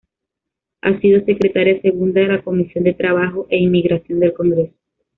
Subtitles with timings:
[0.81, 4.73] Ha sido secretaria segunda de la Comisión de Trabajo e Inmigración del Congreso.